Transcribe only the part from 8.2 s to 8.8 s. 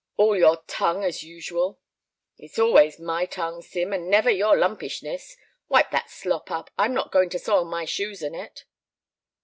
in it."